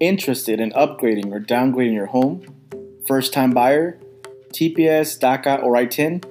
[0.00, 2.42] Interested in upgrading or downgrading your home?
[3.06, 4.00] First time buyer?
[4.48, 6.24] TPS, DACA, or ITIN?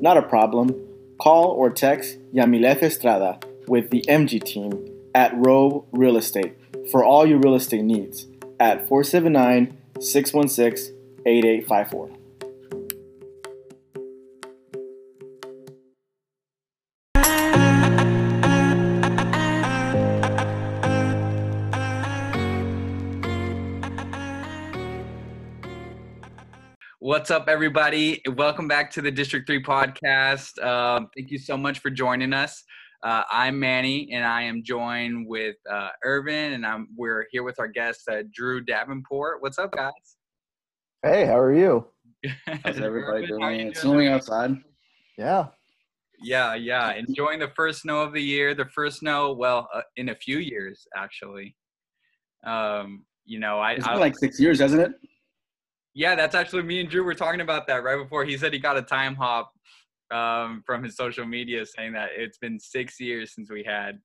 [0.00, 0.74] Not a problem.
[1.20, 3.38] Call or text Yamileth Estrada
[3.68, 4.72] with the MG team
[5.14, 6.56] at Row Real Estate
[6.90, 8.26] for all your real estate needs
[8.58, 10.96] at 479 616
[11.26, 12.19] 8854.
[27.20, 28.22] What's up, everybody?
[28.34, 30.58] Welcome back to the District 3 podcast.
[30.64, 32.64] Um, thank you so much for joining us.
[33.02, 37.60] Uh, I'm Manny, and I am joined with uh, Irvin, and I'm we're here with
[37.60, 39.42] our guest uh, Drew Davenport.
[39.42, 39.92] What's up, guys?
[41.02, 41.84] Hey, how are you?
[42.64, 43.66] How's everybody Irvin, how doing?
[43.66, 43.92] It's doing?
[43.92, 44.56] snowing outside.
[45.18, 45.48] Yeah.
[46.22, 46.94] Yeah, yeah.
[46.94, 48.54] Enjoying the first snow of the year.
[48.54, 51.54] The first snow, well, uh, in a few years, actually.
[52.46, 54.92] Um, you know, I, It's I been like six years, hasn't it?
[55.94, 58.24] Yeah, that's actually me and Drew were talking about that right before.
[58.24, 59.52] He said he got a time hop
[60.10, 63.98] um, from his social media saying that it's been six years since we had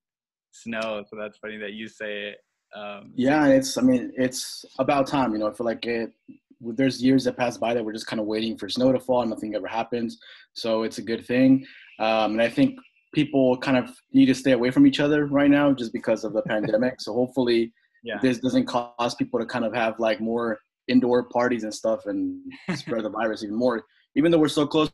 [0.52, 1.04] snow.
[1.10, 2.38] So that's funny that you say it.
[2.76, 3.78] Um, Yeah, it's.
[3.78, 5.32] I mean, it's about time.
[5.34, 6.12] You know, I feel like it.
[6.60, 9.22] There's years that pass by that we're just kind of waiting for snow to fall,
[9.22, 10.18] and nothing ever happens.
[10.54, 11.66] So it's a good thing.
[12.00, 12.80] Um, and I think
[13.14, 16.34] people kind of need to stay away from each other right now, just because of
[16.34, 17.00] the pandemic.
[17.02, 17.72] So hopefully,
[18.04, 18.18] yeah.
[18.22, 22.40] this doesn't cause people to kind of have like more indoor parties and stuff and
[22.76, 23.84] spread the virus even more.
[24.16, 24.94] Even though we're so close to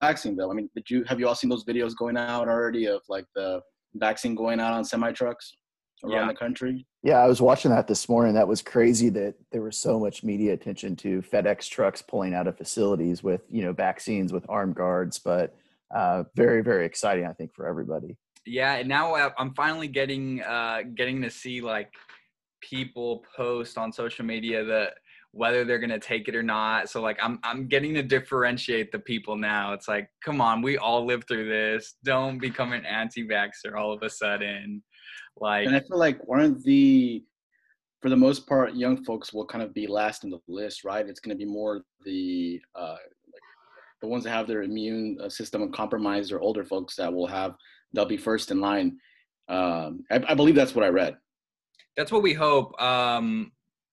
[0.00, 0.50] vaccine, though.
[0.50, 3.26] I mean, did you have you all seen those videos going out already of like
[3.34, 3.60] the
[3.94, 5.54] vaccine going out on semi trucks
[6.04, 6.26] around Yeah.
[6.28, 6.86] the country?
[7.02, 8.34] Yeah, I was watching that this morning.
[8.34, 12.46] That was crazy that there was so much media attention to FedEx trucks pulling out
[12.46, 15.54] of facilities with, you know, vaccines with armed guards, but
[15.94, 18.16] uh, very, very exciting, I think, for everybody.
[18.46, 21.90] yeah and now I- i'm finally getting uh getting to see like
[22.62, 24.94] people post on social media that
[25.32, 28.98] whether they're gonna take it or not so like i'm i'm getting to differentiate the
[28.98, 33.76] people now it's like come on we all live through this don't become an anti-vaxxer
[33.76, 34.82] all of a sudden
[35.40, 37.24] like And I feel like aren't the
[38.00, 41.08] for the most part, young folks will kind of be last in the list, right?
[41.08, 42.96] It's going to be more the uh,
[44.00, 47.54] the ones that have their immune uh, system compromised or older folks that will have
[47.92, 48.98] they'll be first in line.
[49.48, 51.16] Um, I, I believe that's what I read.
[51.96, 52.80] That's what we hope.
[52.80, 53.50] Um,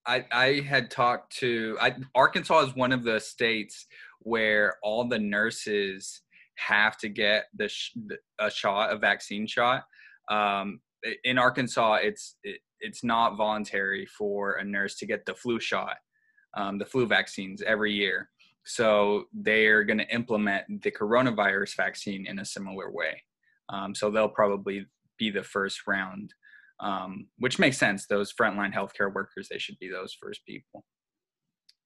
[0.08, 3.86] I I had talked to I, Arkansas is one of the states
[4.20, 6.22] where all the nurses
[6.58, 7.96] have to get the sh-
[8.40, 9.84] a shot, a vaccine shot.
[10.30, 10.80] Um,
[11.24, 15.98] in Arkansas, it's it, it's not voluntary for a nurse to get the flu shot,
[16.56, 18.30] um, the flu vaccines every year.
[18.66, 23.24] So they're going to implement the coronavirus vaccine in a similar way.
[23.70, 24.88] Um, so they'll probably
[25.18, 26.34] be the first round
[26.80, 28.06] um, which makes sense.
[28.08, 30.84] Those frontline healthcare workers, they should be those first people.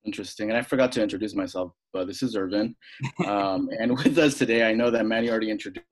[0.05, 0.50] Interesting.
[0.50, 2.75] And I forgot to introduce myself, but this is Irvin.
[3.27, 5.85] Um, and with us today, I know that Manny already introduced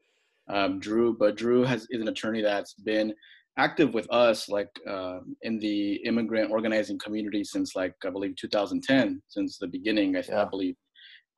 [0.50, 3.14] um, Drew, but Drew has is an attorney that's been
[3.58, 9.22] active with us, like uh, in the immigrant organizing community since like I believe 2010,
[9.28, 10.46] since the beginning, I, I Yeah.
[10.46, 10.76] believe.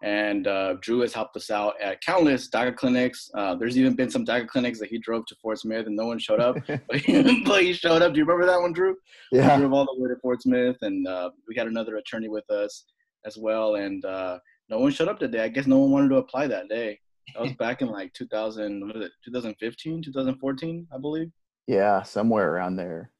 [0.01, 3.29] And uh, Drew has helped us out at countless DACA clinics.
[3.35, 6.05] Uh, there's even been some DACA clinics that he drove to Fort Smith and no
[6.05, 8.13] one showed up, but he, but he showed up.
[8.13, 8.95] Do you remember that one, Drew?
[9.31, 9.57] We Yeah.
[9.57, 12.85] drove all the way to Fort Smith, and uh, we had another attorney with us
[13.25, 13.75] as well.
[13.75, 14.39] And uh,
[14.69, 15.43] no one showed up that day.
[15.43, 16.97] I guess no one wanted to apply that day.
[17.35, 21.29] That was back in like 2000, what is it, 2015, 2014, I believe.
[21.67, 23.11] Yeah, somewhere around there.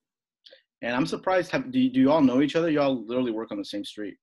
[0.82, 1.52] And I'm surprised.
[1.52, 2.70] Have, do, you, do you all know each other?
[2.72, 4.16] You all literally work on the same street.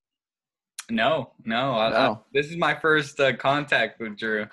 [0.91, 4.47] No, no, I, I, this is my first uh, contact with Drew.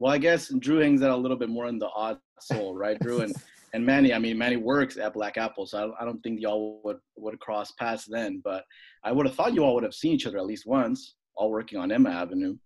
[0.00, 2.98] Well, I guess Drew hangs out a little bit more in the odd soul, right,
[3.00, 3.20] Drew?
[3.20, 3.34] And
[3.72, 6.40] and Manny, I mean, Manny works at Black Apple, so I don't, I don't think
[6.40, 8.40] y'all would would cross paths then.
[8.42, 8.64] But
[9.04, 11.50] I would have thought you all would have seen each other at least once, all
[11.50, 12.56] working on Emma Avenue.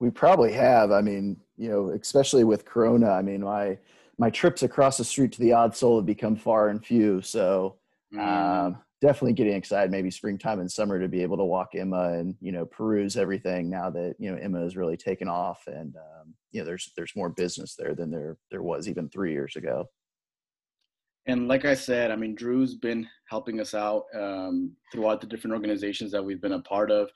[0.00, 0.90] We probably have.
[0.90, 3.78] I mean, you know, especially with Corona, I mean, my
[4.18, 7.22] my trips across the street to the Odd Soul have become far and few.
[7.22, 7.76] So
[8.14, 8.66] Mm.
[8.66, 12.34] um, definitely getting excited maybe springtime and summer to be able to walk emma and
[12.40, 16.34] you know peruse everything now that you know emma has really taken off and um,
[16.50, 19.88] you know there's there's more business there than there there was even three years ago
[21.28, 25.54] And like I said, I mean, Drew's been helping us out um, throughout the different
[25.54, 27.10] organizations that we've been a part of.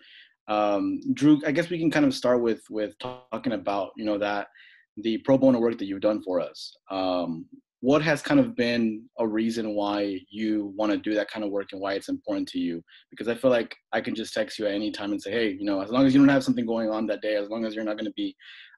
[0.49, 4.19] Um, Drew, I guess we can kind of start with with talking about you know
[4.19, 4.49] that
[4.97, 6.77] the pro bono work that you've done for us.
[6.91, 7.47] Um,
[7.81, 11.51] what has kind of been a reason why you want to do that kind of
[11.51, 12.83] work and why it's important to you?
[13.11, 15.51] Because I feel like I can just text you at any time and say, hey,
[15.51, 17.65] you know, as long as you don't have something going on that day, as long
[17.65, 18.37] as you're not going to be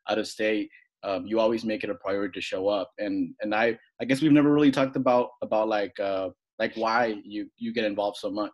[0.09, 0.71] out of state,
[1.03, 2.93] um, you always make it a priority to show up.
[2.99, 6.29] And and I I guess we've never really talked about about like uh,
[6.61, 8.53] like why you you get involved so much.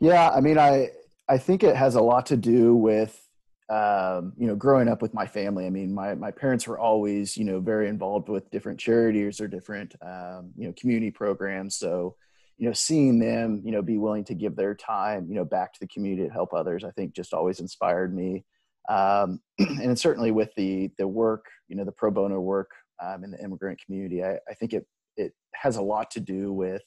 [0.00, 0.90] Yeah, I mean, I
[1.28, 3.23] I think it has a lot to do with
[3.70, 5.66] um, you know growing up with my family.
[5.66, 9.48] I mean, my my parents were always you know very involved with different charities or
[9.48, 11.76] different um, you know community programs.
[11.76, 12.16] So
[12.58, 15.72] you know seeing them you know be willing to give their time you know back
[15.74, 18.44] to the community to help others, I think just always inspired me.
[18.88, 22.70] Um, and certainly with the the work you know the pro bono work
[23.02, 24.86] um, in the immigrant community, I, I think it
[25.16, 26.82] it has a lot to do with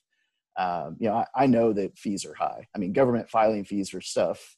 [0.58, 2.68] um, you know, I, I, know that fees are high.
[2.76, 4.58] I mean, government filing fees for stuff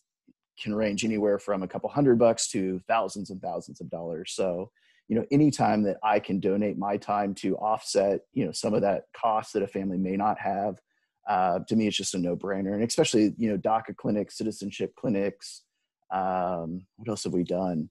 [0.61, 4.33] can range anywhere from a couple hundred bucks to thousands and thousands of dollars.
[4.33, 4.71] So,
[5.07, 8.81] you know, anytime that I can donate my time to offset, you know, some of
[8.81, 10.79] that cost that a family may not have,
[11.27, 12.73] uh, to me, it's just a no-brainer.
[12.73, 15.63] And especially, you know, DACA clinics, citizenship clinics.
[16.11, 17.89] Um, what else have we done?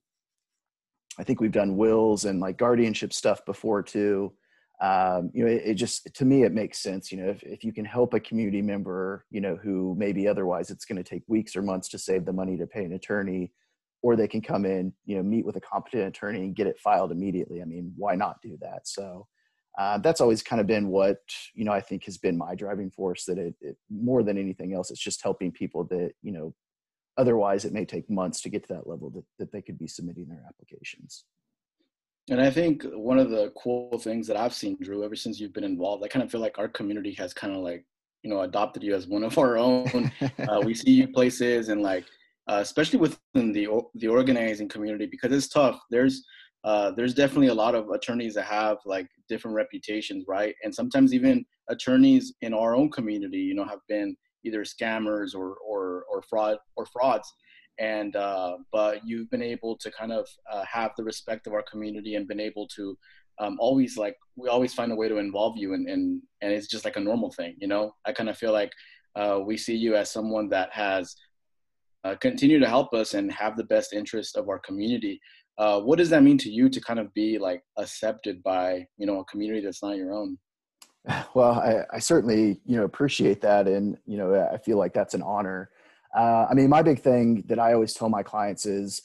[1.18, 4.32] I think we've done wills and like guardianship stuff before too
[4.80, 7.10] um, you know, it, it, just to me it makes sense.
[7.10, 10.70] You know, if if you can help a community member, you know, who maybe otherwise
[10.70, 13.52] it's going to take weeks or months to save the money to pay an attorney,
[14.02, 16.78] or they can come in, you know, meet with a competent attorney and get it
[16.78, 17.60] filed immediately.
[17.60, 18.86] I mean, why not do that?
[18.86, 19.26] So.
[19.78, 21.18] Uh, that's always kind of been what
[21.54, 24.74] you know i think has been my driving force that it, it more than anything
[24.74, 26.52] else it's just helping people that you know
[27.16, 29.86] otherwise it may take months to get to that level that, that they could be
[29.86, 31.26] submitting their applications
[32.30, 35.52] and I think one of the cool things that I've seen, Drew, ever since you've
[35.52, 37.84] been involved, I kind of feel like our community has kind of like,
[38.22, 40.12] you know, adopted you as one of our own.
[40.48, 42.04] uh, we see you places and like,
[42.48, 45.80] uh, especially within the the organizing community, because it's tough.
[45.90, 46.24] There's
[46.64, 50.54] uh, there's definitely a lot of attorneys that have like different reputations, right?
[50.64, 55.56] And sometimes even attorneys in our own community, you know, have been either scammers or
[55.56, 57.32] or or fraud or frauds
[57.78, 61.62] and uh, but you've been able to kind of uh, have the respect of our
[61.62, 62.96] community and been able to
[63.40, 66.66] um, always like we always find a way to involve you and and and it's
[66.66, 67.94] just like a normal thing you know?
[68.04, 68.72] I kind of feel like
[69.14, 71.14] uh, we see you as someone that has
[72.04, 75.20] uh, continued to help us and have the best interest of our community.
[75.56, 79.06] Uh, what does that mean to you to kind of be like accepted by you
[79.06, 80.38] know a community that's not your own?
[81.34, 85.14] Well I, I certainly you know appreciate that and you know i feel like that's
[85.14, 85.70] an honor
[86.16, 89.02] uh, I mean, my big thing that I always tell my clients is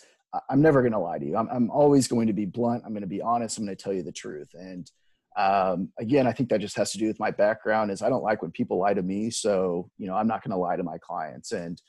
[0.49, 1.35] I'm never going to lie to you.
[1.35, 2.83] I'm, I'm, always going to be blunt.
[2.85, 3.57] I'm going to be honest.
[3.57, 4.49] I'm going to tell you the truth.
[4.53, 4.89] And
[5.37, 8.23] um, again, I think that just has to do with my background is I don't
[8.23, 9.29] like when people lie to me.
[9.29, 11.51] So, you know, I'm not going to lie to my clients.
[11.51, 11.79] And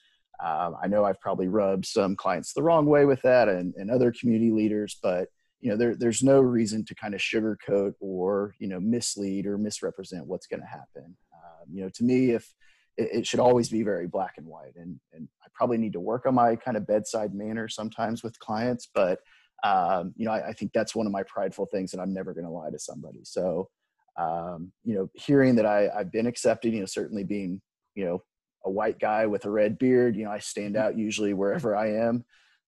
[0.44, 3.90] um, I know I've probably rubbed some clients the wrong way with that and, and
[3.90, 5.28] other community leaders, but
[5.60, 9.56] you know, there, there's no reason to kind of sugarcoat or, you know, mislead or
[9.56, 11.16] misrepresent what's going to happen.
[11.32, 12.52] Um, you know, to me, if,
[12.96, 14.74] it, it, should always be very black and white.
[14.76, 18.38] And, and I probably need to work on my kind of bedside manner sometimes with
[18.38, 19.20] clients, but
[19.64, 22.34] um, you know, I, I, think that's one of my prideful things that I'm never
[22.34, 23.20] going to lie to somebody.
[23.22, 23.70] So,
[24.18, 27.62] um, you know, hearing that I, I've been accepted, you know, certainly being,
[27.94, 28.22] you know,
[28.66, 31.92] a white guy with a red beard, you know, I stand out usually wherever I
[31.92, 32.24] am.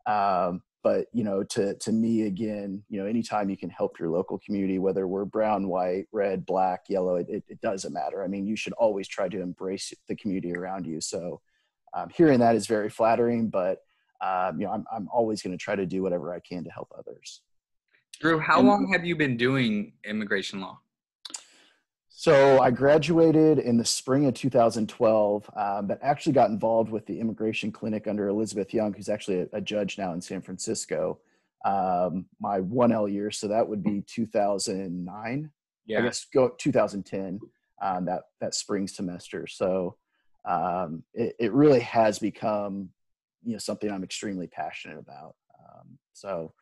[0.06, 4.08] Um, but you know to to me again you know anytime you can help your
[4.08, 8.22] local community whether we're brown white red black yellow it, it, doesn't matter.
[8.22, 11.00] I mean you should always try to embrace the community around you.
[11.00, 11.40] So
[11.92, 13.78] um, hearing that is very flattering but
[14.20, 16.70] um, you know i'm, I'm always going to try to do whatever i can to
[16.70, 17.40] help others.
[18.20, 20.78] Drew how and, long have you been doing immigration law
[22.18, 27.20] so I graduated in the spring of 2012, um, but actually got involved with the
[27.20, 31.18] immigration clinic under Elizabeth Young, who's actually a, a judge now in San Francisco.
[31.66, 35.50] Um, my 1L year, so that would be 2009.
[35.84, 35.98] Yeah.
[35.98, 37.38] I guess go 2010.
[37.82, 39.46] Um, that that spring semester.
[39.46, 39.98] So
[40.46, 42.88] um, it, it really has become,
[43.44, 45.34] you know, something I'm extremely passionate about.
[45.60, 46.54] Um, so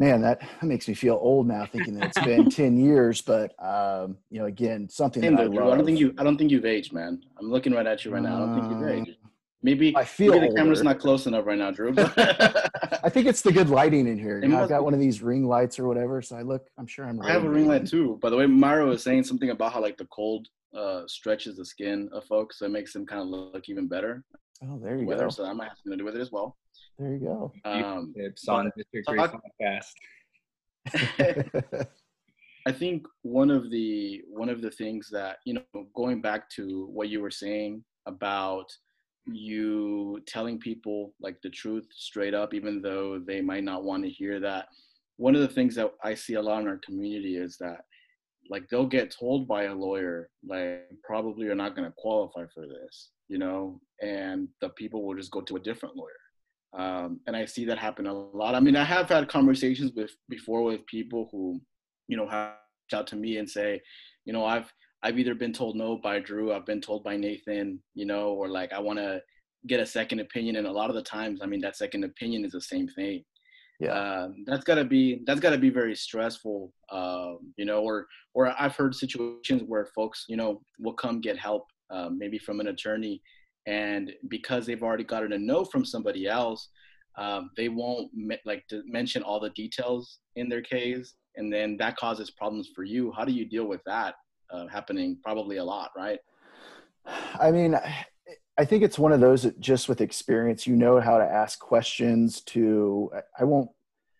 [0.00, 4.16] man, that makes me feel old now thinking that it's been 10 years, but um,
[4.30, 5.72] you know, again, something that I, love.
[5.72, 7.22] I don't think you, I don't think you've aged, man.
[7.38, 8.36] I'm looking right at you right now.
[8.36, 9.10] I don't think you've aged.
[9.10, 9.30] Um,
[9.62, 11.94] maybe, I feel maybe the camera's not close enough right now, Drew.
[11.98, 14.40] I think it's the good lighting in here.
[14.40, 16.22] You know, I've got one of these ring lights or whatever.
[16.22, 18.18] So I look, I'm sure I'm I have a ring light too.
[18.22, 21.64] By the way, Myra was saying something about how like the cold uh, stretches the
[21.64, 22.58] skin of folks.
[22.58, 24.24] So it makes them kind of look even better.
[24.62, 25.28] Oh, there you go.
[25.28, 26.56] So that might have something to do with it as well.
[26.98, 27.52] There you go.
[27.64, 29.02] Um, tips on Mr.
[29.08, 29.86] podcast.
[32.66, 36.86] I think one of the one of the things that you know, going back to
[36.92, 38.66] what you were saying about
[39.26, 44.10] you telling people like the truth straight up, even though they might not want to
[44.10, 44.68] hear that.
[45.16, 47.84] One of the things that I see a lot in our community is that
[48.50, 52.66] like they'll get told by a lawyer like probably you're not going to qualify for
[52.66, 56.10] this you know and the people will just go to a different lawyer
[56.76, 60.10] um, and i see that happen a lot i mean i have had conversations with
[60.28, 61.60] before with people who
[62.08, 62.54] you know have
[62.92, 63.80] out to me and say
[64.24, 67.80] you know i've I've either been told no by Drew, I've been told by Nathan,
[67.94, 69.22] you know, or like I want to
[69.66, 70.56] get a second opinion.
[70.56, 73.24] And a lot of the times, I mean, that second opinion is the same thing.
[73.80, 77.80] Yeah, uh, that's gotta be that's gotta be very stressful, uh, you know.
[77.82, 82.38] Or or I've heard situations where folks, you know, will come get help, uh, maybe
[82.38, 83.22] from an attorney,
[83.66, 86.68] and because they've already gotten a no from somebody else,
[87.16, 91.78] um, they won't me- like to mention all the details in their case, and then
[91.78, 93.10] that causes problems for you.
[93.16, 94.14] How do you deal with that
[94.50, 95.18] uh, happening?
[95.22, 96.18] Probably a lot, right?
[97.06, 97.74] I mean,
[98.60, 101.58] I think it's one of those that just with experience, you know how to ask
[101.58, 103.70] questions to, I won't,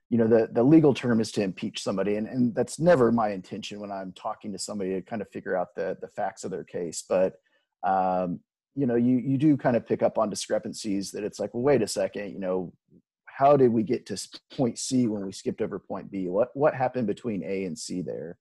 [0.09, 2.17] you know, the, the legal term is to impeach somebody.
[2.17, 5.55] And, and that's never my intention when I'm talking to somebody to kind of figure
[5.55, 7.05] out the, the facts of their case.
[7.07, 7.35] But,
[7.83, 8.41] um,
[8.75, 11.63] you know, you, you do kind of pick up on discrepancies that it's like, well,
[11.63, 12.73] wait a second, you know,
[13.27, 16.29] how did we get to point C when we skipped over point B?
[16.29, 18.39] What, what happened between A and C there?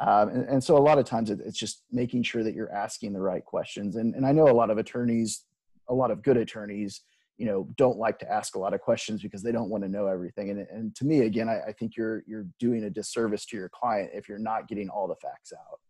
[0.00, 3.12] Um, and, and, so a lot of times it's just making sure that you're asking
[3.12, 3.96] the right questions.
[3.96, 5.44] And, and I know a lot of attorneys,
[5.88, 7.02] a lot of good attorneys,
[7.36, 9.88] you know, don't like to ask a lot of questions because they don't want to
[9.88, 10.50] know everything.
[10.50, 13.68] And, and to me, again, I, I think you're, you're doing a disservice to your
[13.68, 15.80] client if you're not getting all the facts out.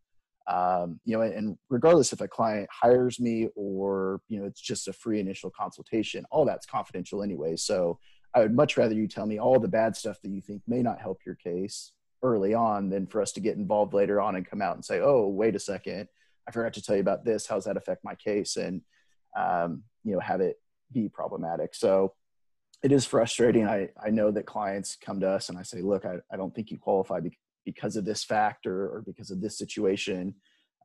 [0.49, 4.89] Um, you know, and regardless if a client hires me or, you know, it's just
[4.89, 7.57] a free initial consultation, all that's confidential anyway.
[7.57, 7.99] So
[8.35, 10.81] I would much rather you tell me all the bad stuff that you think may
[10.81, 14.49] not help your case early on than for us to get involved later on and
[14.49, 16.09] come out and say, oh, wait a second,
[16.47, 17.47] I forgot to tell you about this.
[17.47, 18.57] How does that affect my case?
[18.57, 18.83] And,
[19.37, 20.61] um, you know, have it
[20.93, 21.75] be problematic.
[21.75, 22.15] So
[22.83, 23.67] it is frustrating.
[23.67, 26.55] I, I know that clients come to us and I say, look, I, I don't
[26.55, 27.21] think you qualify
[27.65, 30.35] because of this factor or because of this situation.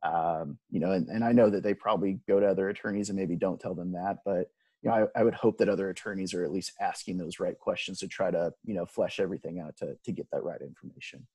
[0.02, 3.18] Um, you know, and, and I know that they probably go to other attorneys and
[3.18, 4.50] maybe don't tell them that, but
[4.84, 7.58] you know, I, I, would hope that other attorneys are at least asking those right
[7.58, 11.26] questions to try to, you know, flesh everything out to, to get that right information.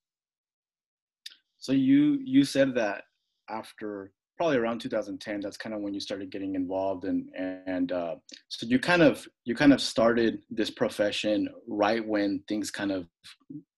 [1.57, 3.03] So you, you said that
[3.49, 8.15] after probably around 2010, that's kind of when you started getting involved and, and uh,
[8.49, 13.07] so you kind of, you kind of started this profession right when things kind of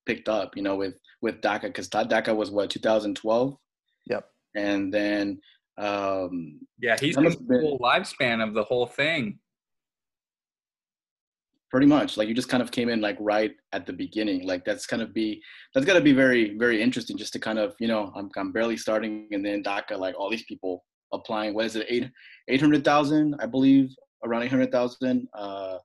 [0.06, 3.58] picked up, you know, with, with DACA, because DACA was what, 2012?
[4.08, 4.26] Yep.
[4.54, 5.40] And then,
[5.78, 9.40] um, yeah, he's the full lifespan of the whole thing
[11.72, 14.66] pretty much like you just kind of came in like right at the beginning like
[14.66, 15.42] that's kind of be
[15.74, 18.52] that's got to be very very interesting just to kind of you know I'm, I'm
[18.52, 22.12] barely starting and then DACA like all these people applying what is it eight
[22.50, 23.90] 800,000 I believe
[24.24, 25.78] around 800,000 uh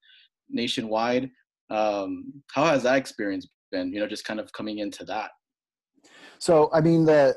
[0.50, 1.30] nationwide.
[1.70, 5.30] Um how has that experience been you know just kind of coming into that?
[6.38, 7.36] So I mean that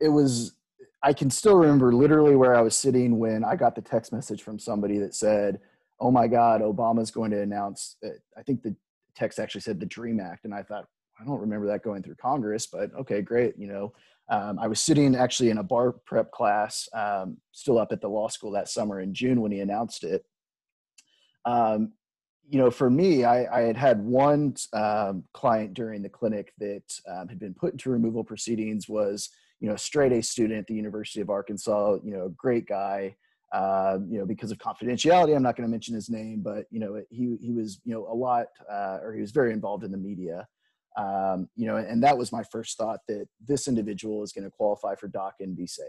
[0.00, 0.54] it was
[1.02, 4.42] I can still remember literally where I was sitting when I got the text message
[4.42, 5.60] from somebody that said
[6.00, 7.96] oh my God, Obama's going to announce,
[8.36, 8.74] I think the
[9.14, 10.44] text actually said the DREAM Act.
[10.44, 10.86] And I thought,
[11.20, 13.54] I don't remember that going through Congress, but okay, great.
[13.58, 13.92] You know,
[14.30, 18.08] um, I was sitting actually in a bar prep class, um, still up at the
[18.08, 20.24] law school that summer in June when he announced it.
[21.44, 21.92] Um,
[22.48, 26.82] you know, for me, I, I had had one um, client during the clinic that
[27.08, 29.28] um, had been put into removal proceedings, was,
[29.60, 32.66] you know, a straight A student at the University of Arkansas, you know, a great
[32.66, 33.14] guy
[33.52, 36.78] uh, you know, because of confidentiality, I'm not going to mention his name, but you
[36.78, 39.90] know, he he was you know a lot, uh, or he was very involved in
[39.90, 40.46] the media.
[40.96, 44.50] Um, you know, and that was my first thought that this individual is going to
[44.50, 45.88] qualify for DACA and be saved.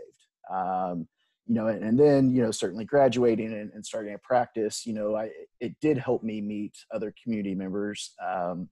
[0.52, 1.08] Um,
[1.48, 4.94] you know, and, and, then you know, certainly graduating and, and, starting a practice, you
[4.94, 8.14] know, I it did help me meet other community members.
[8.24, 8.70] Um,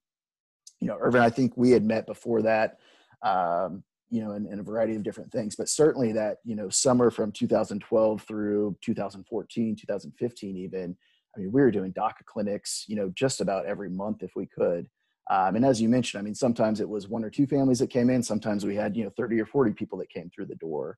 [0.79, 2.77] you know, Irvin, I think we had met before that.
[3.23, 5.55] Um, you know, in, a variety of different things.
[5.55, 10.97] But certainly that, you know, summer from 2012 through 2014, 2015, even,
[11.35, 14.47] I mean, we were doing DACA clinics, you know, just about every month if we
[14.47, 14.87] could.
[15.29, 17.91] Um, and as you mentioned, I mean, sometimes it was one or two families that
[17.91, 18.23] came in.
[18.23, 20.97] Sometimes we had, you know, 30 or 40 people that came through the door.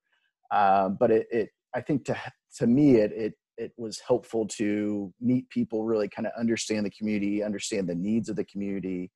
[0.52, 2.18] Um, but it, it, I think to,
[2.58, 6.92] to me, it, it, it was helpful to meet people, really kind of understand the
[6.92, 9.12] community, understand the needs of the community,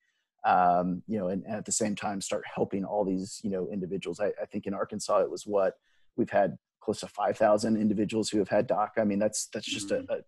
[0.46, 3.68] um, you know, and, and, at the same time start helping all these, you know,
[3.70, 4.20] individuals.
[4.20, 5.74] I, I think in Arkansas it was what
[6.16, 8.98] we've had close to 5,000 individuals who have had DACA.
[8.98, 10.10] I mean, that's that's just mm-hmm.
[10.10, 10.20] a, a,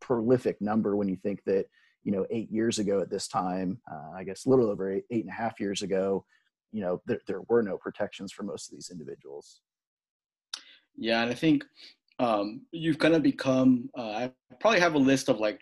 [0.00, 1.66] prolific number when you think that
[2.02, 5.04] you know eight years ago at this time, uh, I guess a little over eight,
[5.10, 6.24] eight and a half years ago,
[6.72, 9.60] you know, there, there were no protections for most of these individuals.
[10.96, 11.64] Yeah, and I think
[12.18, 13.88] um, you've kind of become.
[13.96, 15.60] Uh, I probably have a list of like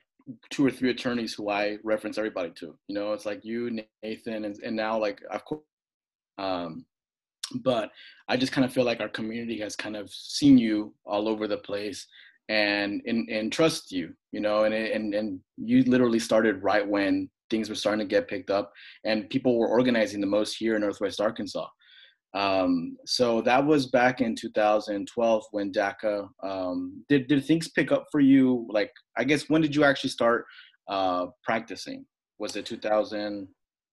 [0.50, 2.76] two or three attorneys who I reference everybody to.
[2.88, 5.62] You know, it's like you, Nathan, and, and now like of course.
[6.38, 6.86] Um,
[7.62, 7.90] but
[8.28, 11.48] I just kind of feel like our community has kind of seen you all over
[11.48, 12.06] the place
[12.48, 17.28] and and, and trust you, you know, and and and you literally started right when
[17.50, 18.72] things were starting to get picked up
[19.04, 21.66] and people were organizing the most here in Northwest Arkansas.
[22.32, 26.28] Um, so that was back in 2012 when DACA.
[26.42, 28.66] Um, did did things pick up for you?
[28.70, 30.46] Like, I guess when did you actually start
[30.88, 32.06] uh, practicing?
[32.38, 33.48] Was it 2000?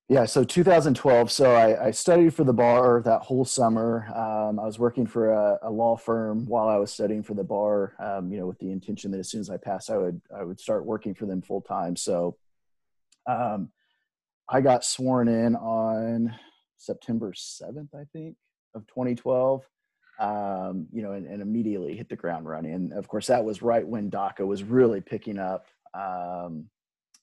[0.10, 1.32] Yeah, so 2012.
[1.32, 4.08] So I, I, studied for the bar that whole summer.
[4.16, 7.44] Um, I was working for a, a, law firm while I was studying for the
[7.44, 7.94] bar.
[8.00, 10.44] Um, you know, with the intention that as soon as I passed, I would I
[10.44, 11.98] would start working for them full time.
[11.98, 12.38] So,
[13.28, 13.70] um,
[14.48, 16.34] I got sworn in on
[16.78, 18.36] September 7th, I think,
[18.76, 19.66] of 2012.
[20.20, 22.74] Um, you know, and, and, immediately hit the ground running.
[22.74, 25.68] And of course, that was right when DACA was really picking up.
[25.94, 26.66] Um,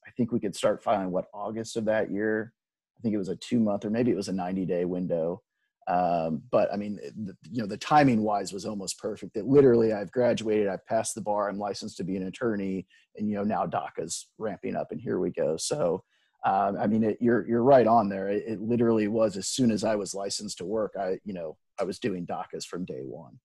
[0.07, 2.53] I think we could start filing what August of that year
[2.97, 5.43] I think it was a two month or maybe it was a 90 day window.
[5.87, 9.35] Um, but I mean, the, you know, the timing wise was almost perfect.
[9.35, 13.29] That literally, I've graduated, I've passed the bar, I'm licensed to be an attorney, and
[13.29, 15.59] you know now DACA's ramping up, and here we go.
[15.59, 16.03] So,
[16.45, 18.29] um, I mean, it, you're you're right on there.
[18.29, 21.57] It, it, literally was as soon as I was licensed to work, I you know
[21.81, 23.39] I was doing DACA's from day one.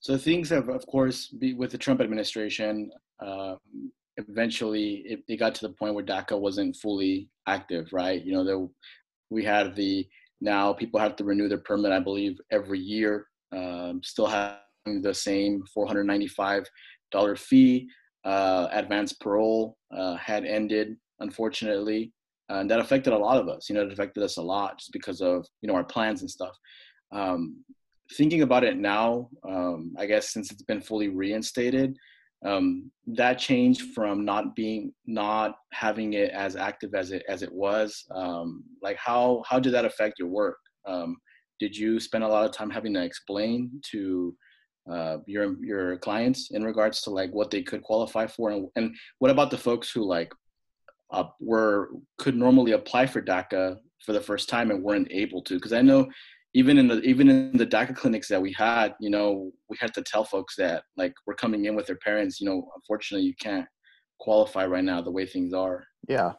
[0.00, 3.58] So things have, of course, be, with the Trump administration, um,
[4.16, 8.22] eventually it, it, got to the point where DACA wasn't fully active, right?
[8.22, 8.66] You know, there,
[9.30, 10.06] we had the
[10.40, 13.26] now people have to renew their permit, I believe, every year.
[13.50, 16.66] Um, still having the same $495
[17.38, 17.88] fee.
[18.24, 22.12] Uh, advanced parole uh, had ended, unfortunately,
[22.48, 23.68] and that affected a lot of us.
[23.68, 26.30] You know, it affected us a lot just because of you know our plans and
[26.30, 26.56] stuff.
[27.12, 27.64] Um,
[28.16, 31.96] thinking about it now, um, I guess since it's been fully reinstated,
[32.44, 37.52] um, that changed from not being not having it as active as it as it
[37.52, 41.16] was um, like how how did that affect your work um,
[41.58, 44.34] did you spend a lot of time having to explain to
[44.90, 48.94] uh, your your clients in regards to like what they could qualify for and, and
[49.18, 50.32] what about the folks who like
[51.10, 55.54] uh, were could normally apply for DACA for the first time and weren't able to
[55.54, 56.08] because I know
[56.54, 59.92] even in the even in the DACA clinics that we had, you know, we had
[59.94, 62.40] to tell folks that like we're coming in with their parents.
[62.40, 63.66] You know, unfortunately, you can't
[64.18, 65.84] qualify right now the way things are.
[66.08, 66.32] Yeah,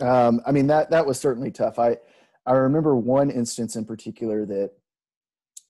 [0.00, 1.78] um, I mean that that was certainly tough.
[1.78, 1.96] I
[2.44, 4.72] I remember one instance in particular that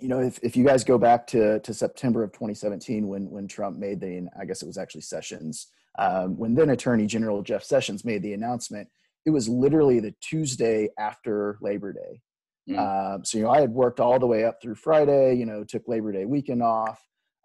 [0.00, 3.46] you know if, if you guys go back to to September of 2017 when when
[3.46, 7.64] Trump made the I guess it was actually Sessions um, when then Attorney General Jeff
[7.64, 8.88] Sessions made the announcement.
[9.26, 12.20] It was literally the Tuesday after Labor Day
[12.68, 12.78] Mm.
[12.78, 15.64] Uh, so, you know, I had worked all the way up through Friday, you know,
[15.64, 17.00] took Labor Day weekend off.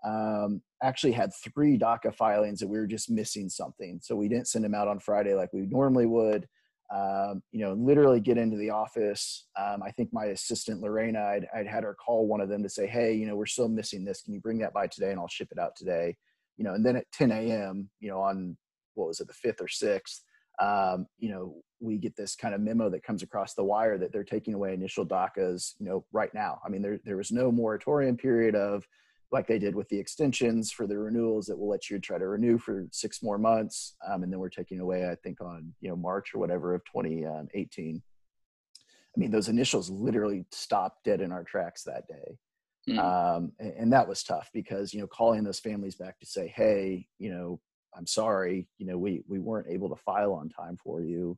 [0.05, 3.99] Um, actually had three DACA filings that we were just missing something.
[4.01, 6.47] So we didn't send them out on Friday like we normally would.
[6.91, 9.45] Um, you know, literally get into the office.
[9.59, 12.69] Um, I think my assistant Lorena, I'd, I'd had her call one of them to
[12.69, 14.23] say, Hey, you know, we're still missing this.
[14.23, 15.11] Can you bring that by today?
[15.11, 16.15] And I'll ship it out today.
[16.59, 18.55] You know, and then at 10 a.m., you know, on
[18.93, 20.23] what was it, the fifth or sixth,
[20.59, 24.11] um, you know, we get this kind of memo that comes across the wire that
[24.11, 26.59] they're taking away initial DACAs, you know, right now.
[26.65, 28.85] I mean, there, there was no moratorium period of
[29.31, 32.27] like they did with the extensions for the renewals that will let you try to
[32.27, 33.95] renew for six more months.
[34.05, 36.83] Um, and then we're taking away, I think on, you know, March or whatever of
[36.85, 38.01] 2018.
[39.15, 42.37] I mean, those initials literally stopped dead in our tracks that day.
[42.89, 42.99] Mm.
[42.99, 46.51] Um, and, and that was tough because, you know, calling those families back to say,
[46.55, 47.59] Hey, you know,
[47.95, 51.37] I'm sorry, you know, we, we weren't able to file on time for you.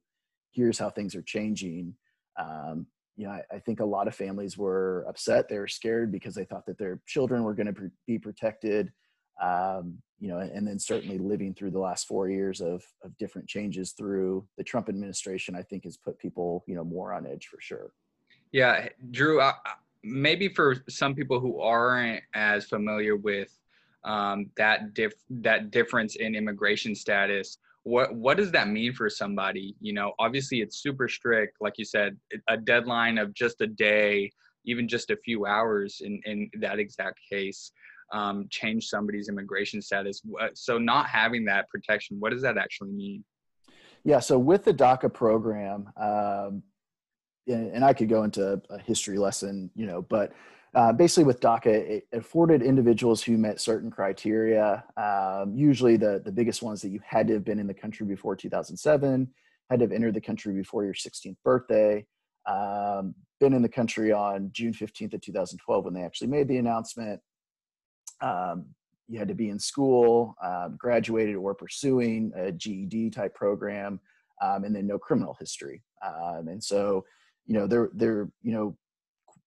[0.52, 1.96] Here's how things are changing.
[2.38, 5.48] Um, you know, I, I, think a lot of families were upset.
[5.48, 8.92] They were scared because they thought that their children were going to be protected.
[9.42, 13.48] Um, you know, and then certainly living through the last four years of, of different
[13.48, 17.48] changes through the Trump administration, I think has put people, you know, more on edge
[17.48, 17.92] for sure.
[18.52, 19.42] Yeah, Drew,
[20.04, 23.56] maybe for some people who aren't as familiar with
[24.04, 24.82] um, that
[25.30, 29.76] that difference in immigration status what what does that mean for somebody?
[29.80, 34.32] You know obviously it's super strict like you said a deadline of just a day
[34.66, 37.72] even just a few hours in in that exact case
[38.14, 40.22] um, change somebody's immigration status.
[40.54, 43.24] So not having that protection what does that actually mean?
[44.04, 46.62] Yeah so with the daca program um,
[47.48, 50.32] and, i could go into a history lesson you know but
[50.74, 54.86] uh, basically, with DACA, it afforded individuals who met certain criteria.
[54.96, 58.06] Um, usually, the the biggest ones that you had to have been in the country
[58.06, 59.28] before 2007,
[59.70, 62.06] had to have entered the country before your 16th birthday,
[62.46, 66.58] um, been in the country on June 15th of 2012 when they actually made the
[66.58, 67.20] announcement.
[68.22, 68.68] Um,
[69.08, 74.00] you had to be in school, um, graduated, or pursuing a GED type program,
[74.42, 75.84] um, and then no criminal history.
[76.06, 77.04] Um, and so,
[77.52, 78.78] you know, there, there, you know,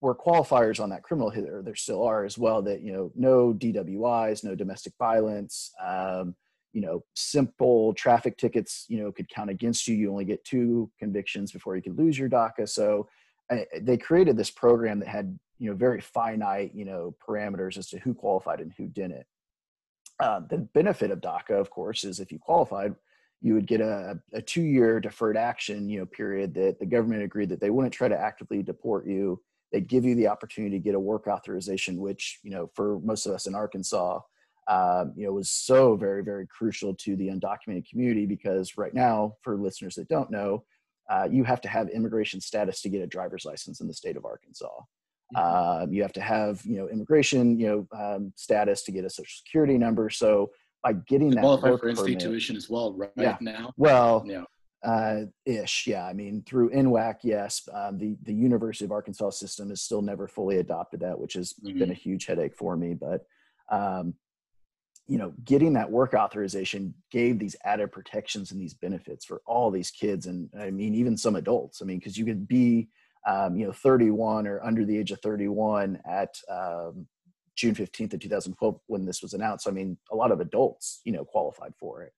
[0.03, 3.11] were qualifiers on that criminal hit, or there still are as well, that, you know,
[3.14, 6.35] no DWIs, no domestic violence, um,
[6.75, 9.97] you know, simple traffic tickets, you know, could count against you.
[9.97, 12.69] You only get two convictions before you could lose your DACA.
[12.69, 13.09] So,
[13.51, 17.88] I, they created this program that had you know very finite you know parameters as
[17.88, 19.27] to who qualified and who didn't.
[20.21, 22.95] Uh, the benefit of DACA, of course, is if you qualified,
[23.44, 27.50] you would get a, a two-year deferred action you know period that the government agreed
[27.50, 29.40] that they wouldn't try to actively deport you.
[29.70, 33.26] They'd give you the opportunity to get a work authorization, which you know for most
[33.26, 34.20] of us in Arkansas,
[34.68, 39.35] um, you know, was so very, very crucial to the undocumented community because right now,
[39.42, 40.64] for listeners that don't know,
[41.11, 44.16] uh, you have to have immigration status to get a driver's license in the state
[44.16, 44.68] of Arkansas.
[45.37, 45.83] Mm-hmm.
[45.83, 49.11] Um, you have to have, you know, immigration, you know, um, status to get a
[49.11, 50.09] social security number.
[50.09, 50.50] So
[50.85, 53.37] by getting that qualify for in-state tuition as well, right yeah.
[53.40, 53.73] now.
[53.77, 54.44] Well, yeah.
[54.85, 56.07] Uh, ish, yeah.
[56.07, 57.66] I mean, through NWAC, yes.
[57.73, 61.55] Um, the the University of Arkansas system has still never fully adopted that, which has
[61.55, 61.79] mm-hmm.
[61.79, 62.92] been a huge headache for me.
[62.92, 63.25] But
[63.73, 64.14] um,
[65.07, 69.70] you know getting that work authorization gave these added protections and these benefits for all
[69.70, 72.88] these kids and i mean even some adults i mean because you could be
[73.27, 77.07] um, you know 31 or under the age of 31 at um,
[77.57, 81.12] june 15th of 2012 when this was announced i mean a lot of adults you
[81.12, 82.12] know qualified for it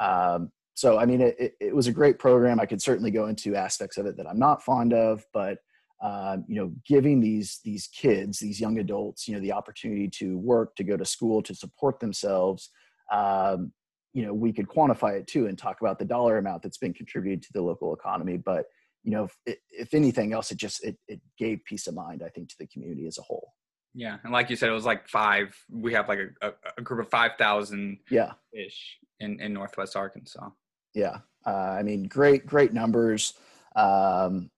[0.00, 3.54] um, so i mean it, it was a great program i could certainly go into
[3.54, 5.58] aspects of it that i'm not fond of but
[6.02, 10.36] um, you know, giving these these kids, these young adults, you know, the opportunity to
[10.36, 12.70] work, to go to school, to support themselves.
[13.12, 13.72] Um,
[14.12, 16.92] you know, we could quantify it too and talk about the dollar amount that's been
[16.92, 18.36] contributed to the local economy.
[18.36, 18.64] But
[19.04, 22.30] you know, if, if anything else, it just it, it gave peace of mind, I
[22.30, 23.52] think, to the community as a whole.
[23.94, 25.54] Yeah, and like you said, it was like five.
[25.70, 27.98] We have like a, a, a group of five thousand.
[28.10, 28.32] Yeah.
[28.52, 30.48] Ish in in Northwest Arkansas.
[30.94, 33.34] Yeah, uh, I mean, great great numbers.
[33.76, 34.50] Um,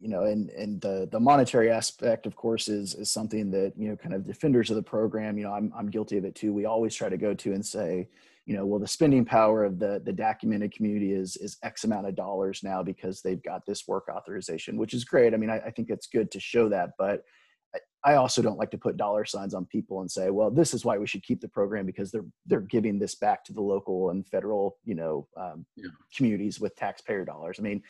[0.00, 3.88] you know, and and the the monetary aspect, of course, is is something that you
[3.88, 5.38] know, kind of defenders of the program.
[5.38, 6.52] You know, I'm I'm guilty of it too.
[6.52, 8.08] We always try to go to and say,
[8.44, 12.08] you know, well, the spending power of the the documented community is is X amount
[12.08, 15.34] of dollars now because they've got this work authorization, which is great.
[15.34, 17.22] I mean, I, I think it's good to show that, but
[18.04, 20.84] I also don't like to put dollar signs on people and say, well, this is
[20.84, 24.10] why we should keep the program because they're they're giving this back to the local
[24.10, 25.90] and federal, you know, um, yeah.
[26.16, 27.56] communities with taxpayer dollars.
[27.58, 27.82] I mean,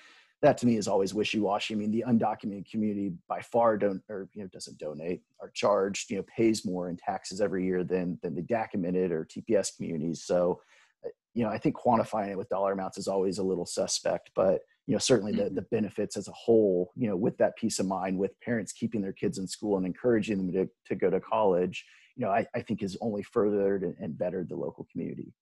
[0.43, 1.75] that to me is always wishy-washy.
[1.75, 6.11] I mean, the undocumented community by far don't or you know doesn't donate or charged,
[6.11, 10.25] you know, pays more in taxes every year than than the documented or TPS communities.
[10.25, 10.61] So,
[11.07, 14.31] uh, you know, I think quantifying it with dollar amounts is always a little suspect,
[14.35, 15.55] but you know, certainly the, mm-hmm.
[15.55, 19.01] the benefits as a whole, you know, with that peace of mind, with parents keeping
[19.01, 21.85] their kids in school and encouraging them to, to go to college,
[22.17, 25.33] you know, I, I think is only furthered and, and bettered the local community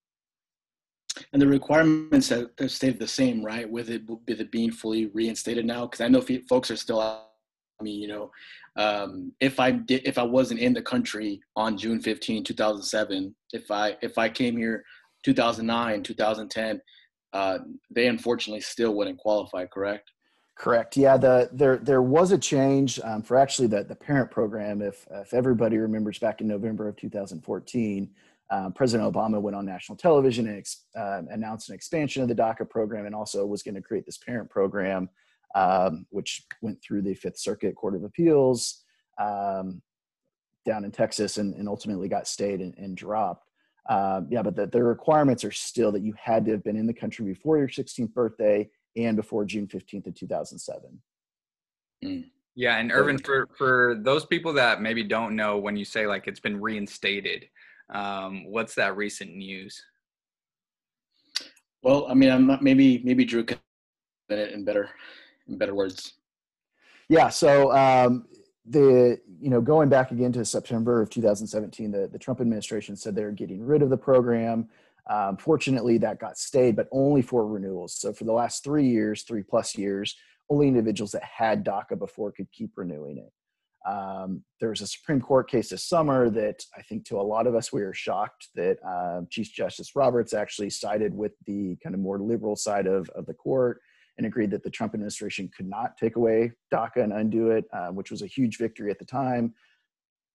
[1.32, 3.68] and the requirements have, have stayed the same, right?
[3.68, 7.00] With it, with it being fully reinstated now, because I know folks are still.
[7.00, 8.30] I mean, you know,
[8.76, 13.70] um, if I did, if I wasn't in the country on June 15, 2007, if
[13.70, 14.84] I if I came here
[15.24, 16.80] 2009, 2010,
[17.32, 17.58] uh,
[17.90, 19.66] they unfortunately still wouldn't qualify.
[19.66, 20.10] Correct?
[20.56, 20.96] Correct.
[20.96, 24.82] Yeah, the there there was a change um, for actually the the parent program.
[24.82, 28.10] If if everybody remembers back in November of 2014,
[28.50, 32.34] um, President Obama went on national television and ex- uh, announced an expansion of the
[32.34, 35.08] DACA program and also was going to create this parent program,
[35.54, 38.82] um, which went through the Fifth Circuit Court of Appeals
[39.20, 39.80] um,
[40.66, 43.49] down in Texas and, and, ultimately got stayed and, and dropped.
[43.88, 46.86] Uh, yeah, but the, the requirements are still that you had to have been in
[46.86, 51.00] the country before your 16th birthday and before June 15th of 2007.
[52.04, 52.24] Mm.
[52.56, 56.26] Yeah, and Irvin, for for those people that maybe don't know, when you say like
[56.26, 57.48] it's been reinstated,
[57.90, 59.80] um, what's that recent news?
[61.82, 63.58] Well, I mean, I'm not maybe maybe Drew can
[64.28, 64.90] in better
[65.48, 66.14] in better words.
[67.08, 67.28] Yeah.
[67.28, 68.26] So um,
[68.70, 73.14] the you know going back again to September of 2017, the the Trump administration said
[73.14, 74.68] they're getting rid of the program.
[75.08, 77.94] Um, fortunately, that got stayed, but only for renewals.
[77.94, 80.16] So for the last three years, three plus years,
[80.48, 83.32] only individuals that had DACA before could keep renewing it.
[83.90, 87.46] Um, there was a Supreme Court case this summer that I think to a lot
[87.46, 91.94] of us we were shocked that uh, Chief Justice Roberts actually sided with the kind
[91.94, 93.80] of more liberal side of, of the court
[94.20, 97.88] and agreed that the Trump administration could not take away DACA and undo it, uh,
[97.88, 99.54] which was a huge victory at the time.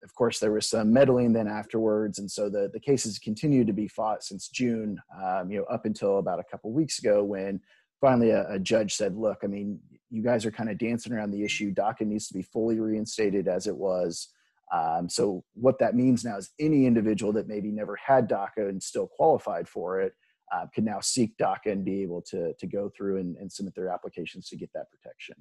[0.03, 3.73] Of course, there was some meddling then afterwards, and so the, the cases continued to
[3.73, 7.61] be fought since June, um, you know, up until about a couple weeks ago when
[8.01, 11.29] finally a, a, judge said, look, I mean, you guys are kind of dancing around
[11.29, 11.71] the issue.
[11.71, 14.29] DACA needs to be fully reinstated as it was.
[14.73, 18.81] Um, so what that means now is any individual that maybe never had DACA and
[18.81, 20.13] still qualified for it
[20.53, 23.75] uh, can now seek DACA and be able to, to go through and, and submit
[23.75, 25.35] their applications to get that protection.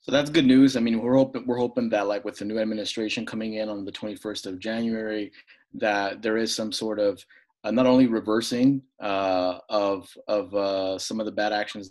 [0.00, 0.76] So that's good news.
[0.76, 3.84] I mean, we're hoping we're hoping that like with the new administration coming in on
[3.84, 5.32] the 21st of January,
[5.74, 7.20] that there is some sort of
[7.64, 11.90] uh, not only reversing uh, of of uh, some of the bad actions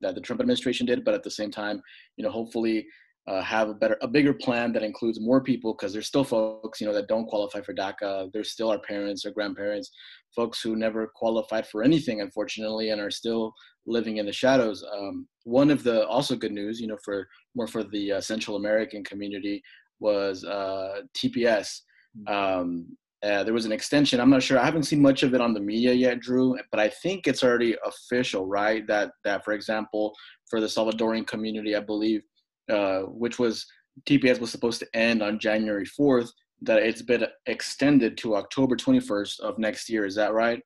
[0.00, 1.82] that the Trump administration did, but at the same time,
[2.16, 2.86] you know, hopefully
[3.26, 6.80] uh, have a better, a bigger plan that includes more people because there's still folks,
[6.80, 8.30] you know, that don't qualify for DACA.
[8.32, 9.90] There's still our parents or grandparents,
[10.36, 13.54] folks who never qualified for anything, unfortunately, and are still
[13.86, 14.84] living in the shadows.
[14.94, 18.56] Um, one of the also good news, you know, for more for the uh, Central
[18.56, 19.62] American community
[20.00, 21.80] was uh, TPS.
[22.28, 22.30] Mm.
[22.30, 24.20] Um, uh, there was an extension.
[24.20, 24.58] I'm not sure.
[24.58, 27.42] I haven't seen much of it on the media yet, Drew, but I think it's
[27.42, 28.86] already official, right?
[28.86, 30.14] That that, for example,
[30.50, 32.22] for the Salvadorian community, I believe
[32.70, 33.66] uh, which was
[34.06, 36.30] TPS was supposed to end on January 4th,
[36.62, 40.04] that it's been extended to October 21st of next year.
[40.04, 40.62] Is that right?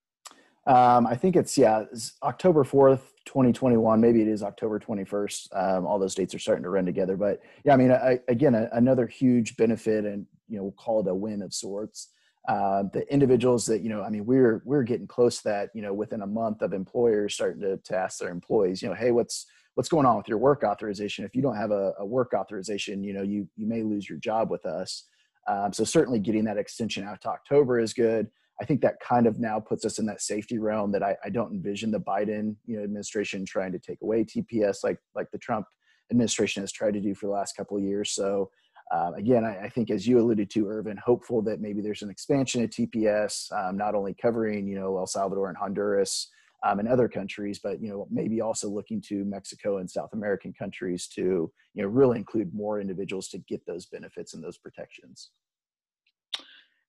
[0.66, 4.00] Um, I think it's yeah, it's October 4th, 2021.
[4.00, 5.56] Maybe it is October 21st.
[5.56, 7.16] Um, all those dates are starting to run together.
[7.16, 11.00] But yeah, I mean, I, again, a, another huge benefit, and you know, we'll call
[11.00, 12.08] it a win of sorts.
[12.46, 15.70] Uh, the individuals that you know, I mean, we're we're getting close to that.
[15.74, 18.94] You know, within a month of employers starting to, to ask their employees, you know,
[18.94, 19.46] hey, what's
[19.78, 21.24] what's going on with your work authorization?
[21.24, 24.18] If you don't have a, a work authorization you know you you may lose your
[24.18, 25.04] job with us.
[25.46, 28.26] Um, so certainly getting that extension out to october is good.
[28.60, 31.30] I think that kind of now puts us in that safety realm that i, I
[31.30, 35.38] don't envision the biden you know administration trying to take away tps like like the
[35.38, 35.66] trump
[36.10, 38.10] administration has tried to do for the last couple of years.
[38.12, 38.50] So
[38.94, 42.08] um, again, I, I, think as you alluded to, Irvin, hopeful that maybe there's an
[42.08, 46.28] expansion of TPS, um, not only covering you know El Salvador and Honduras,
[46.66, 50.52] um, in other countries, but you know maybe also looking to Mexico and South American
[50.52, 55.30] countries to you know really include more individuals to get those benefits and those protections.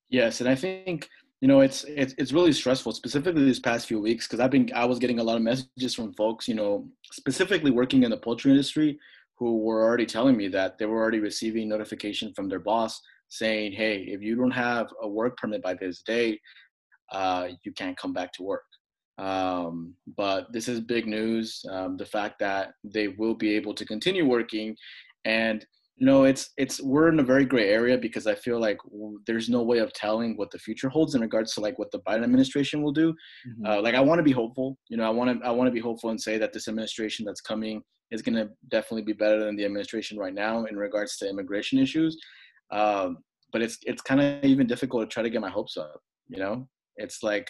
[0.10, 1.08] Yes, and I think
[1.42, 4.72] you know it's it's it's really stressful, specifically these past few weeks, because I've been
[4.74, 8.18] I was getting a lot of messages from folks, you know, specifically working in the
[8.18, 9.00] poultry industry,
[9.38, 13.74] who were already telling me that they were already receiving notification from their boss saying,
[13.74, 16.42] "Hey, if you don't have a work permit by this date,
[17.12, 18.64] uh, you can't come back to work."
[19.20, 21.62] Um, but this is big news.
[21.70, 24.76] Um, the fact that they will be able to continue working,
[25.26, 25.66] and
[25.98, 28.78] you know, it's it's we're in a very gray area because I feel like
[29.28, 32.00] there's no way of telling what the future holds in regards to like what the
[32.00, 33.12] Biden administration will do.
[33.12, 33.66] Mm-hmm.
[33.66, 34.78] Uh, like I want to be hopeful.
[34.88, 37.26] You know, I want to I want to be hopeful and say that this administration
[37.26, 41.18] that's coming is going to definitely be better than the administration right now in regards
[41.18, 42.18] to immigration issues.
[42.72, 43.18] Um,
[43.52, 46.00] but it's it's kind of even difficult to try to get my hopes up.
[46.30, 47.50] You know, it's like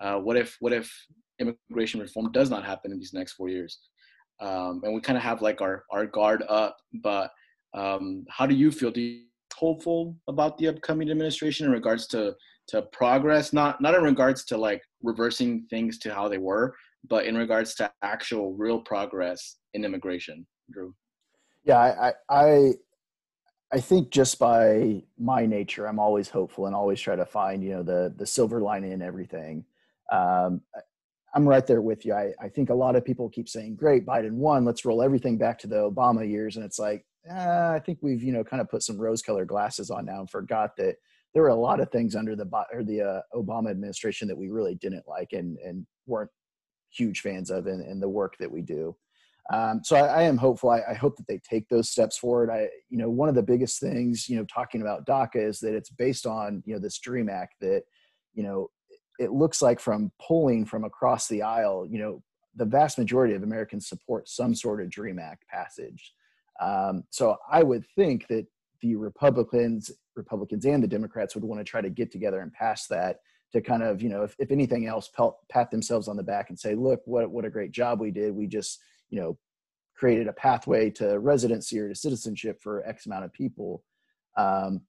[0.00, 0.92] uh, what if what if
[1.38, 3.78] immigration reform does not happen in these next four years?
[4.40, 6.76] Um, and we kind of have like our our guard up.
[7.02, 7.30] But
[7.74, 8.90] um, how do you feel?
[8.90, 12.34] Do you hopeful about the upcoming administration in regards to
[12.68, 13.52] to progress?
[13.52, 16.74] Not not in regards to like reversing things to how they were,
[17.08, 20.94] but in regards to actual real progress in immigration, Drew.
[21.64, 22.72] Yeah, I, I
[23.72, 27.70] I think just by my nature, I'm always hopeful and always try to find, you
[27.70, 29.64] know, the the silver lining in everything
[30.10, 30.60] um,
[31.34, 32.12] I'm right there with you.
[32.12, 34.64] I, I think a lot of people keep saying, "Great, Biden won.
[34.64, 38.22] Let's roll everything back to the Obama years," and it's like, eh, I think we've
[38.22, 40.96] you know kind of put some rose-colored glasses on now and forgot that
[41.32, 44.48] there were a lot of things under the or the uh, Obama administration that we
[44.48, 46.30] really didn't like and and weren't
[46.90, 48.96] huge fans of in, in the work that we do.
[49.52, 50.70] Um, so I, I, am hopeful.
[50.70, 52.50] I, I, hope that they take those steps forward.
[52.50, 55.74] I, you know, one of the biggest things, you know, talking about DACA is that
[55.74, 57.82] it's based on, you know, this Dream Act that,
[58.32, 58.68] you know,
[59.20, 62.22] it looks like from polling from across the aisle, you know,
[62.56, 66.14] the vast majority of Americans support some sort of DREAM Act passage.
[66.60, 68.46] Um, so I would think that
[68.80, 72.86] the Republicans, Republicans and the Democrats would want to try to get together and pass
[72.86, 73.18] that
[73.52, 75.10] to kind of, you know, if, if anything else,
[75.50, 78.34] pat themselves on the back and say, look, what, what a great job we did.
[78.34, 78.80] We just,
[79.10, 79.38] you know,
[79.94, 83.84] created a pathway to residency or to citizenship for X amount of people.
[84.38, 84.80] Um,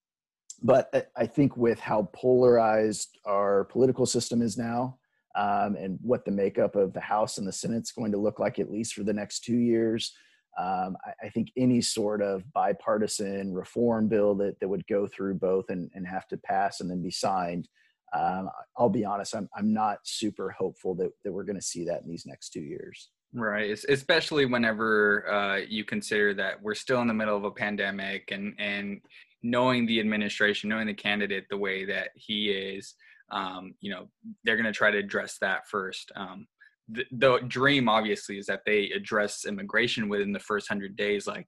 [0.62, 4.98] but I think with how polarized our political system is now,
[5.36, 8.40] um, and what the makeup of the House and the Senate is going to look
[8.40, 10.14] like, at least for the next two years,
[10.60, 15.36] um, I, I, think any sort of bipartisan reform bill that, that would go through
[15.36, 17.70] both and, and have to pass and then be signed,
[18.14, 21.86] um, I'll be honest, I'm, I'm not super hopeful that, that we're going to see
[21.86, 23.12] that in these next two years.
[23.34, 28.30] Right, especially whenever uh, you consider that we're still in the middle of a pandemic,
[28.30, 29.00] and and
[29.44, 32.96] knowing the administration, knowing the candidate the way that he is,
[33.32, 34.08] um, you know,
[34.44, 36.12] they're going to try to address that first.
[36.16, 36.48] Um,
[36.90, 41.48] the, the, dream, obviously, is that they address immigration within the first hundred days, like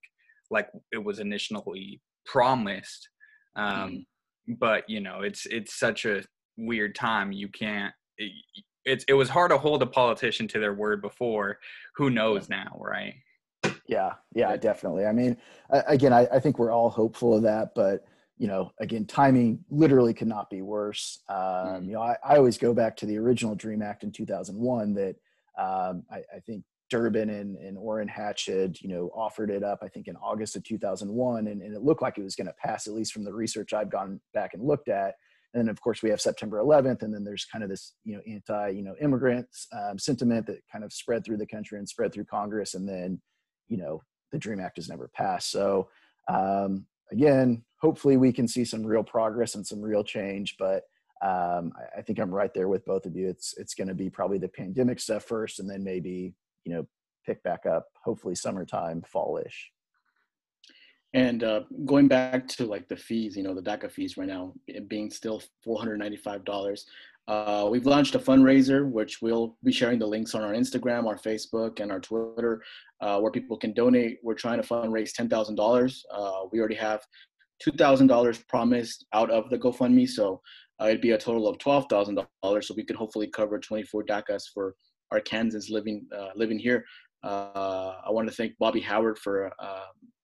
[0.49, 3.09] like it was initially promised.
[3.55, 4.53] Um, mm-hmm.
[4.59, 6.23] But you know, it's it's such a
[6.57, 7.31] weird time.
[7.31, 7.93] You can't.
[8.17, 8.31] It,
[8.85, 11.57] it's it was hard to hold a politician to their word before.
[11.97, 13.15] Who knows now, right?
[13.87, 15.05] Yeah, yeah, definitely.
[15.05, 15.37] I mean,
[15.69, 18.05] again, I, I, think we're all hopeful of that, but
[18.37, 21.21] you know, again, timing literally could not be worse.
[21.29, 21.85] Um, mm.
[21.87, 25.15] You know, I, I, always go back to the original Dream Act in 2001 that
[25.57, 29.79] um, I, I, think Durbin and, and Orrin Hatch had, you know, offered it up,
[29.81, 32.53] I think in August of 2001, and, and it looked like it was going to
[32.53, 35.15] pass, at least from the research I've gone back and looked at.
[35.53, 38.15] And then, of course, we have September 11th, and then there's kind of this, you
[38.15, 41.87] know, anti, you know, immigrant um, sentiment that kind of spread through the country and
[41.87, 43.21] spread through Congress, and then,
[43.73, 45.49] you know, the Dream Act has never passed.
[45.49, 45.89] So,
[46.27, 50.57] um, again, hopefully, we can see some real progress and some real change.
[50.59, 50.83] But
[51.23, 53.27] um, I, I, think I'm right there with both of you.
[53.27, 56.87] It's it's going to be probably the pandemic stuff first, and then maybe you know
[57.25, 57.87] pick back up.
[58.03, 59.71] Hopefully, summertime, fallish.
[61.15, 64.53] And uh, going back to like the fees, you know, the DACA fees right now
[64.87, 66.85] being still $495.
[67.27, 71.17] Uh, we've launched a fundraiser, which we'll be sharing the links on our Instagram, our
[71.17, 72.61] Facebook, and our Twitter,
[73.01, 74.17] uh, where people can donate.
[74.23, 75.99] We're trying to fundraise $10,000.
[76.11, 77.01] Uh, we already have
[77.65, 80.41] $2,000 promised out of the GoFundMe, so
[80.81, 82.63] uh, it'd be a total of $12,000.
[82.63, 84.75] So we could hopefully cover 24 DACAs for
[85.11, 86.83] our Kansans living uh, living here.
[87.23, 89.49] I want to thank Bobby Howard for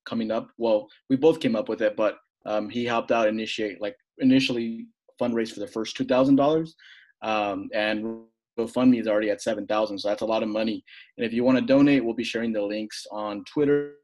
[0.06, 0.50] coming up.
[0.58, 4.88] Well, we both came up with it, but um, he helped out initiate like initially
[5.19, 6.75] fundraise for the first two thousand dollars,
[7.21, 8.21] um, and
[8.58, 10.84] GoFundMe is already at seven thousand, so that's a lot of money.
[11.17, 13.95] And if you want to donate, we'll be sharing the links on Twitter,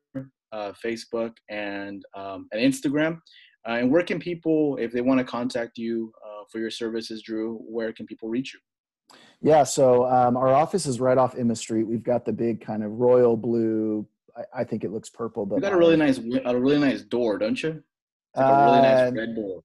[0.52, 3.20] uh, Facebook, and um, and Instagram.
[3.68, 7.24] Uh, and where can people, if they want to contact you uh, for your services,
[7.24, 8.60] Drew, where can people reach you?
[9.42, 11.84] Yeah, so um, our office is right off Emma Street.
[11.84, 15.46] We've got the big kind of royal blue I, I think it looks purple.
[15.46, 17.70] But you got a really nice a really nice door, don't you?
[18.34, 19.62] It's like a really nice uh, red door.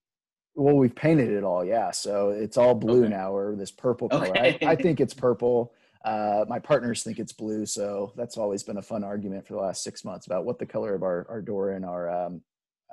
[0.60, 1.90] Well, we've painted it all, yeah.
[1.90, 3.08] So it's all blue okay.
[3.08, 4.28] now, or this purple color.
[4.28, 4.58] Okay.
[4.60, 5.72] I, I, think it's purple.
[6.04, 9.58] Uh, my partners think it's blue, so that's always been a fun argument for the
[9.58, 12.42] last six months about what the color of our, our door and our um,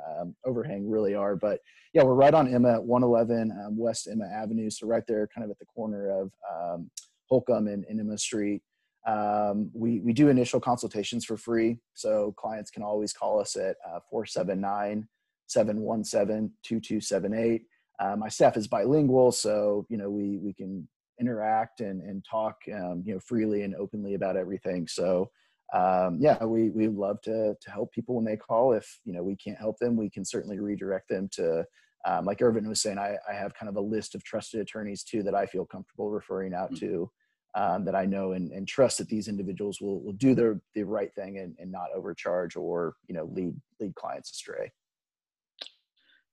[0.08, 1.36] um, overhang really are.
[1.36, 1.60] But
[1.94, 5.44] yeah, we're right on Emma at 111 um, West Emma Avenue, so right there, kind
[5.44, 6.90] of at the corner of um,
[7.26, 8.62] Holcomb and, and Emma Street.
[9.06, 11.80] Um, we, we do initial consultations for free.
[11.96, 15.06] So clients can always call us at uh, 479
[15.48, 17.64] 717 2278.
[18.00, 20.88] Uh, my staff is bilingual, so you know we we can
[21.20, 24.88] interact and and talk um, you know freely and openly about everything.
[24.88, 25.30] So
[25.74, 28.74] um, yeah, we we love to to help people when they call.
[28.74, 31.66] If you know we can't help them, we can certainly redirect them to.
[32.06, 35.04] Um, like Irvin was saying, I, I have kind of a list of trusted attorneys
[35.04, 36.86] too that I feel comfortable referring out mm-hmm.
[36.86, 37.12] to
[37.58, 40.84] um, that I know and, and, trust that these individuals will, will do the, the
[40.84, 44.72] right thing and, and not overcharge or you know lead lead clients astray.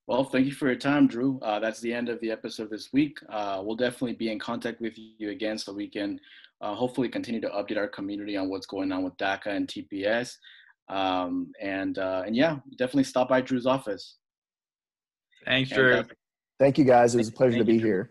[0.07, 1.39] Well, thank you for your time, Drew.
[1.41, 3.19] Uh, that's the end of the episode this week.
[3.31, 6.21] Uh, we'll definitely be in contact with you again so we can
[6.61, 10.37] uh, hopefully continue to update our community on what's going on with DACA and TPS.
[10.91, 14.17] Um, and uh, and yeah, definitely stop by Drew's office.
[15.47, 16.03] Thanks, Drew.
[16.59, 17.15] thank you, guys.
[17.15, 18.11] It was a pleasure thank to be you, here.